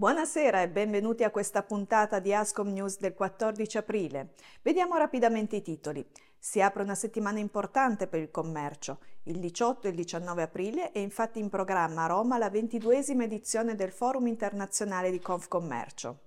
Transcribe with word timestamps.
Buonasera 0.00 0.62
e 0.62 0.70
benvenuti 0.70 1.24
a 1.24 1.30
questa 1.30 1.62
puntata 1.62 2.20
di 2.20 2.32
Ascom 2.32 2.72
News 2.72 2.98
del 2.98 3.12
14 3.12 3.76
aprile. 3.76 4.32
Vediamo 4.62 4.96
rapidamente 4.96 5.56
i 5.56 5.62
titoli. 5.62 6.02
Si 6.38 6.62
apre 6.62 6.82
una 6.82 6.94
settimana 6.94 7.38
importante 7.38 8.06
per 8.06 8.20
il 8.20 8.30
commercio. 8.30 9.00
Il 9.24 9.38
18 9.38 9.86
e 9.86 9.90
il 9.90 9.96
19 9.96 10.40
aprile 10.40 10.92
è 10.92 11.00
infatti 11.00 11.38
in 11.38 11.50
programma 11.50 12.04
a 12.04 12.06
Roma 12.06 12.38
la 12.38 12.48
ventiduesima 12.48 13.24
edizione 13.24 13.74
del 13.74 13.92
Forum 13.92 14.26
internazionale 14.26 15.10
di 15.10 15.20
Confcommercio. 15.20 16.18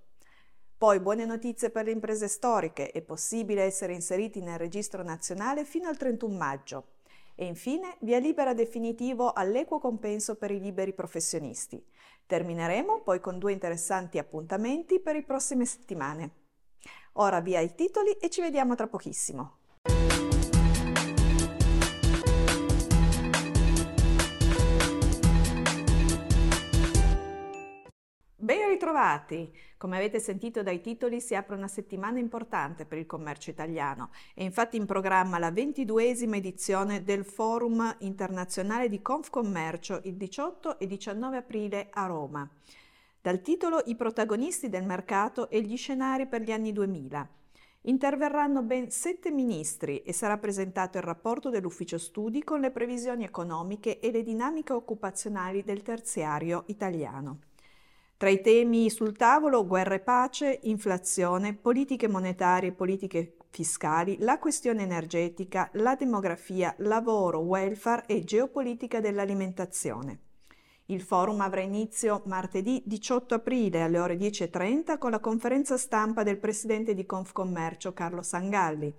Poi 0.77 0.99
buone 0.99 1.25
notizie 1.25 1.71
per 1.71 1.85
le 1.85 1.91
imprese 1.93 2.27
storiche, 2.27 2.91
è 2.91 3.01
possibile 3.01 3.63
essere 3.63 3.95
inseriti 3.95 4.39
nel 4.39 4.59
registro 4.59 5.01
nazionale 5.01 5.65
fino 5.65 5.87
al 5.87 5.97
31 5.97 6.37
maggio. 6.37 6.92
E 7.35 7.45
infine 7.45 7.97
via 8.01 8.19
libera 8.19 8.53
definitivo 8.53 9.33
all'equo 9.33 9.79
compenso 9.79 10.35
per 10.35 10.51
i 10.51 10.59
liberi 10.59 10.93
professionisti. 10.93 11.83
Termineremo 12.25 13.01
poi 13.01 13.19
con 13.19 13.39
due 13.39 13.51
interessanti 13.51 14.17
appuntamenti 14.17 14.99
per 14.99 15.15
le 15.15 15.23
prossime 15.23 15.65
settimane. 15.65 16.31
Ora 17.13 17.41
via 17.41 17.59
i 17.59 17.75
titoli 17.75 18.11
e 18.11 18.29
ci 18.29 18.41
vediamo 18.41 18.75
tra 18.75 18.87
pochissimo. 18.87 19.57
Ben 28.83 28.91
ritrovati! 28.91 29.49
Come 29.77 29.95
avete 29.95 30.19
sentito 30.19 30.61
dai 30.61 30.81
titoli 30.81 31.21
si 31.21 31.35
apre 31.35 31.55
una 31.55 31.69
settimana 31.69 32.19
importante 32.19 32.85
per 32.85 32.97
il 32.97 33.05
commercio 33.05 33.49
italiano 33.49 34.09
e 34.33 34.43
infatti 34.43 34.75
in 34.75 34.85
programma 34.85 35.39
la 35.39 35.51
ventiduesima 35.51 36.35
edizione 36.35 37.01
del 37.01 37.23
Forum 37.23 37.95
internazionale 37.99 38.89
di 38.89 39.01
Confcommercio 39.01 40.01
il 40.03 40.15
18 40.15 40.79
e 40.79 40.87
19 40.87 41.37
aprile 41.37 41.87
a 41.91 42.07
Roma. 42.07 42.45
Dal 43.21 43.41
titolo 43.41 43.81
I 43.85 43.95
protagonisti 43.95 44.67
del 44.67 44.83
mercato 44.83 45.49
e 45.49 45.61
gli 45.61 45.77
scenari 45.77 46.27
per 46.27 46.41
gli 46.41 46.51
anni 46.51 46.73
2000. 46.73 47.29
Interverranno 47.83 48.63
ben 48.63 48.91
sette 48.91 49.31
ministri 49.31 50.01
e 50.01 50.11
sarà 50.11 50.37
presentato 50.37 50.97
il 50.97 51.05
rapporto 51.05 51.49
dell'Ufficio 51.49 51.97
Studi 51.97 52.43
con 52.43 52.59
le 52.59 52.71
previsioni 52.71 53.23
economiche 53.23 54.01
e 54.01 54.11
le 54.11 54.23
dinamiche 54.23 54.73
occupazionali 54.73 55.63
del 55.63 55.83
terziario 55.83 56.65
italiano. 56.67 57.51
Tra 58.17 58.29
i 58.29 58.41
temi 58.41 58.89
sul 58.89 59.15
tavolo 59.17 59.65
guerra 59.65 59.95
e 59.95 59.99
pace, 59.99 60.59
inflazione, 60.63 61.53
politiche 61.53 62.07
monetarie 62.07 62.69
e 62.69 62.73
politiche 62.73 63.35
fiscali, 63.49 64.17
la 64.19 64.39
questione 64.39 64.83
energetica, 64.83 65.69
la 65.73 65.95
demografia, 65.95 66.73
lavoro, 66.79 67.39
welfare 67.39 68.05
e 68.07 68.23
geopolitica 68.23 68.99
dell'alimentazione. 68.99 70.19
Il 70.87 71.01
forum 71.01 71.39
avrà 71.39 71.61
inizio 71.61 72.23
martedì 72.25 72.81
18 72.85 73.35
aprile 73.35 73.81
alle 73.81 73.99
ore 73.99 74.17
10.30 74.17 74.97
con 74.97 75.11
la 75.11 75.19
conferenza 75.19 75.77
stampa 75.77 76.23
del 76.23 76.39
presidente 76.39 76.93
di 76.93 77.05
Confcommercio 77.05 77.93
Carlo 77.93 78.21
Sangalli 78.21 78.93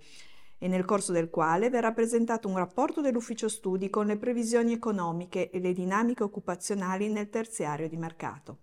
e 0.57 0.67
nel 0.67 0.85
corso 0.85 1.11
del 1.11 1.29
quale 1.29 1.69
verrà 1.69 1.91
presentato 1.91 2.47
un 2.47 2.57
rapporto 2.57 3.01
dell'ufficio 3.01 3.47
studi 3.47 3.89
con 3.89 4.07
le 4.07 4.17
previsioni 4.17 4.73
economiche 4.73 5.51
e 5.51 5.59
le 5.59 5.73
dinamiche 5.73 6.23
occupazionali 6.23 7.07
nel 7.09 7.29
terziario 7.29 7.87
di 7.87 7.97
mercato. 7.97 8.57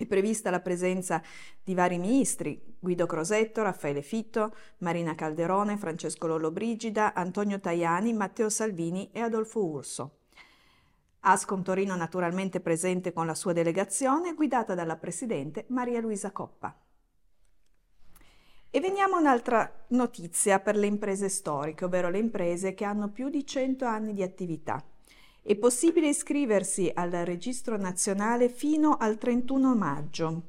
È 0.00 0.06
prevista 0.06 0.48
la 0.48 0.60
presenza 0.60 1.22
di 1.62 1.74
vari 1.74 1.98
ministri, 1.98 2.58
Guido 2.78 3.04
Crosetto, 3.04 3.62
Raffaele 3.62 4.00
Fitto, 4.00 4.56
Marina 4.78 5.14
Calderone, 5.14 5.76
Francesco 5.76 6.26
Lollobrigida, 6.26 7.12
Antonio 7.12 7.60
Tajani, 7.60 8.14
Matteo 8.14 8.48
Salvini 8.48 9.10
e 9.12 9.20
Adolfo 9.20 9.62
Urso. 9.62 10.20
Ascom 11.20 11.62
Torino 11.62 11.94
naturalmente 11.96 12.60
presente 12.60 13.12
con 13.12 13.26
la 13.26 13.34
sua 13.34 13.52
delegazione 13.52 14.32
guidata 14.32 14.74
dalla 14.74 14.96
Presidente 14.96 15.66
Maria 15.68 16.00
Luisa 16.00 16.30
Coppa. 16.30 16.74
E 18.70 18.80
veniamo 18.80 19.16
a 19.16 19.20
un'altra 19.20 19.84
notizia 19.88 20.60
per 20.60 20.76
le 20.76 20.86
imprese 20.86 21.28
storiche, 21.28 21.84
ovvero 21.84 22.08
le 22.08 22.20
imprese 22.20 22.72
che 22.72 22.86
hanno 22.86 23.10
più 23.10 23.28
di 23.28 23.44
100 23.44 23.84
anni 23.84 24.14
di 24.14 24.22
attività. 24.22 24.82
È 25.42 25.56
possibile 25.56 26.08
iscriversi 26.08 26.90
al 26.92 27.10
registro 27.10 27.78
nazionale 27.78 28.50
fino 28.50 28.98
al 28.98 29.16
31 29.16 29.74
maggio. 29.74 30.42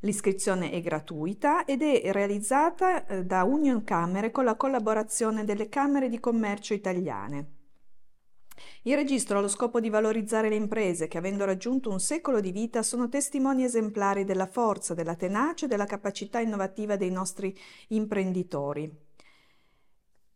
L'iscrizione 0.00 0.72
è 0.72 0.80
gratuita 0.80 1.64
ed 1.64 1.82
è 1.82 2.10
realizzata 2.10 3.06
eh, 3.06 3.24
da 3.24 3.44
Union 3.44 3.84
Camere 3.84 4.32
con 4.32 4.44
la 4.44 4.56
collaborazione 4.56 5.44
delle 5.44 5.68
Camere 5.68 6.08
di 6.08 6.18
Commercio 6.18 6.74
italiane. 6.74 7.50
Il 8.82 8.96
registro 8.96 9.38
ha 9.38 9.40
lo 9.40 9.48
scopo 9.48 9.78
di 9.78 9.88
valorizzare 9.88 10.48
le 10.48 10.56
imprese 10.56 11.06
che, 11.06 11.18
avendo 11.18 11.44
raggiunto 11.44 11.90
un 11.90 12.00
secolo 12.00 12.40
di 12.40 12.50
vita, 12.50 12.82
sono 12.82 13.08
testimoni 13.08 13.62
esemplari 13.62 14.24
della 14.24 14.46
forza, 14.46 14.94
della 14.94 15.14
tenacia 15.14 15.66
e 15.66 15.68
della 15.68 15.86
capacità 15.86 16.40
innovativa 16.40 16.96
dei 16.96 17.10
nostri 17.10 17.56
imprenditori 17.88 19.03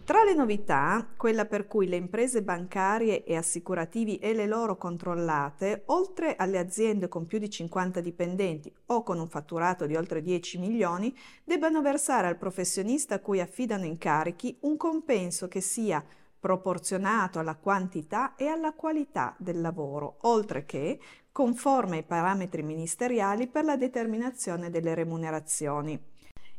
Tra 0.04 0.24
le 0.24 0.34
novità, 0.34 1.06
quella 1.16 1.44
per 1.44 1.68
cui 1.68 1.86
le 1.86 1.94
imprese 1.94 2.42
bancarie 2.42 3.22
e 3.22 3.36
assicurativi 3.36 4.18
e 4.18 4.34
le 4.34 4.46
loro 4.46 4.76
controllate, 4.76 5.84
oltre 5.86 6.34
alle 6.34 6.58
aziende 6.58 7.06
con 7.06 7.24
più 7.24 7.38
di 7.38 7.48
50 7.48 8.00
dipendenti 8.00 8.74
o 8.86 9.04
con 9.04 9.20
un 9.20 9.28
fatturato 9.28 9.86
di 9.86 9.94
oltre 9.94 10.20
10 10.20 10.58
milioni, 10.58 11.16
debbano 11.44 11.82
versare 11.82 12.26
al 12.26 12.36
professionista 12.36 13.14
a 13.14 13.20
cui 13.20 13.40
affidano 13.40 13.84
incarichi 13.84 14.58
un 14.62 14.76
compenso 14.76 15.46
che 15.46 15.60
sia 15.60 16.04
proporzionato 16.38 17.38
alla 17.38 17.54
quantità 17.54 18.34
e 18.34 18.48
alla 18.48 18.72
qualità 18.72 19.36
del 19.38 19.60
lavoro, 19.60 20.16
oltre 20.22 20.64
che 20.64 20.98
conforme 21.30 21.98
ai 21.98 22.02
parametri 22.02 22.64
ministeriali 22.64 23.46
per 23.46 23.64
la 23.64 23.76
determinazione 23.76 24.68
delle 24.68 24.94
remunerazioni. 24.94 26.11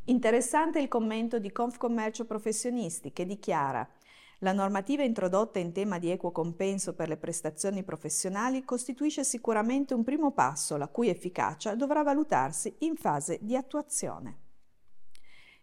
Interessante 0.06 0.81
il 0.81 0.90
commento 0.90 1.40
di 1.40 1.53
Confcommercio 1.53 2.25
Professionisti 2.25 3.14
che 3.14 3.25
dichiara 3.25 3.88
la 4.40 4.52
normativa 4.52 5.02
introdotta 5.02 5.59
in 5.59 5.72
tema 5.72 5.97
di 5.97 6.09
equo 6.12 6.34
compenso 6.34 6.94
per 6.94 7.08
le 7.08 7.16
prestazioni 7.16 7.84
professionali 7.84 8.66
costituisce 8.66 9.24
sicuramente 9.24 9.94
un 9.94 10.03
primo 10.03 10.34
passo 10.34 10.75
la 10.75 10.90
cui 10.90 11.08
efficacia 11.08 11.75
dovrà 11.75 12.03
valutarsi 12.03 12.75
in 12.80 12.97
fase 12.97 13.40
di 13.41 13.56
attuazione. 13.56 14.40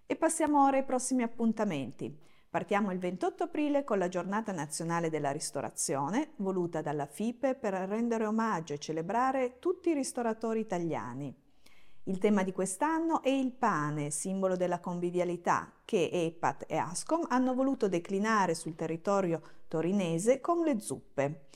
E 0.06 0.16
passiamo 0.16 0.64
ora 0.64 0.78
ai 0.78 0.84
prossimi 0.84 1.22
appuntamenti. 1.22 2.18
Partiamo 2.48 2.92
il 2.92 2.98
28 2.98 3.42
aprile 3.42 3.84
con 3.84 3.98
la 3.98 4.08
giornata 4.08 4.52
nazionale 4.52 5.10
della 5.10 5.32
ristorazione, 5.32 6.30
voluta 6.36 6.80
dalla 6.80 7.04
FIPE 7.04 7.56
per 7.56 7.74
rendere 7.74 8.24
omaggio 8.24 8.72
e 8.72 8.78
celebrare 8.78 9.58
tutti 9.58 9.90
i 9.90 9.94
ristoratori 9.94 10.60
italiani. 10.60 11.48
Il 12.04 12.18
tema 12.18 12.42
di 12.42 12.52
quest'anno 12.52 13.22
è 13.22 13.28
il 13.28 13.52
pane, 13.52 14.10
simbolo 14.10 14.56
della 14.56 14.80
convivialità, 14.80 15.70
che 15.84 16.08
EPAT 16.10 16.64
e 16.66 16.76
Ascom 16.76 17.26
hanno 17.28 17.54
voluto 17.54 17.88
declinare 17.88 18.54
sul 18.54 18.74
territorio 18.74 19.42
torinese 19.68 20.40
con 20.40 20.64
le 20.64 20.80
zuppe. 20.80 21.48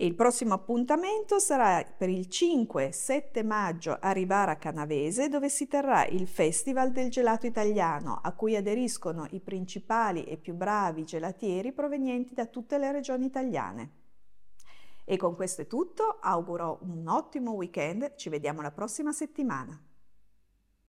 Il 0.02 0.16
prossimo 0.16 0.56
appuntamento 0.56 1.38
sarà 1.38 1.86
per 1.96 2.10
il 2.10 2.26
5-7 2.28 3.46
maggio 3.46 4.00
a 4.02 4.10
Rivara 4.10 4.58
Canavese 4.58 5.30
dove 5.30 5.48
si 5.48 5.68
terrà 5.68 6.08
il 6.08 6.28
Festival 6.28 6.92
del 6.92 7.12
Gelato 7.12 7.46
Italiano 7.46 8.20
a 8.20 8.34
cui 8.34 8.56
aderiscono 8.56 9.28
i 9.30 9.40
principali 9.40 10.24
e 10.24 10.38
più 10.38 10.56
bravi 10.56 11.04
gelatieri 11.04 11.72
provenienti 11.72 12.34
da 12.34 12.48
tutte 12.48 12.80
le 12.80 12.92
regioni 12.92 13.28
italiane. 13.28 13.92
E 15.06 15.18
con 15.18 15.36
questo 15.36 15.62
è 15.62 15.68
tutto, 15.68 16.18
auguro 16.20 16.80
un 16.82 17.08
ottimo 17.08 17.52
weekend, 17.52 18.16
ci 18.16 18.30
vediamo 18.30 18.62
la 18.62 18.72
prossima 18.72 19.12
settimana. 19.12 19.80